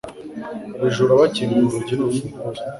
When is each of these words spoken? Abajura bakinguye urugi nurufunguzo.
Abajura 0.77 1.19
bakinguye 1.21 1.63
urugi 1.67 1.93
nurufunguzo. 1.97 2.61